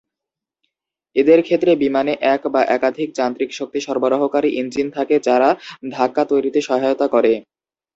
এদের 1.15 1.39
ক্ষেত্রে 1.43 1.71
বিমানে 1.83 2.13
এক 2.33 2.41
বা 2.47 2.61
একাধিক 2.75 3.09
যান্ত্রিক 3.15 3.49
শক্তি 3.53 3.79
সরবরাহকারী 3.81 4.49
ইঞ্জিন 4.53 4.87
থাকে 4.91 5.15
যারা 5.27 5.49
ধাক্কা 5.91 6.23
তৈরিতে 6.31 6.59
সহায়তা 6.61 7.07
করে। 7.07 7.33